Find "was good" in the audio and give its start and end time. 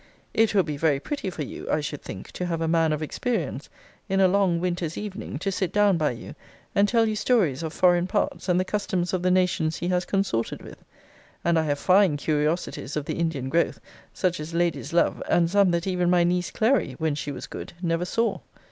17.31-17.73